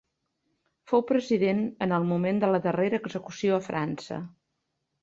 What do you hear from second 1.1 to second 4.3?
president en el moment de la darrera execució a França.